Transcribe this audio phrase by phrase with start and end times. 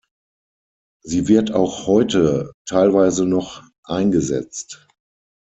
[1.03, 4.87] Sie wird auch heute teilweise noch eingesetzt.